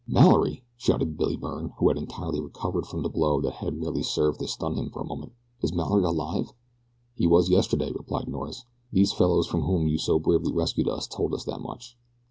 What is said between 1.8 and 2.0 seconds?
had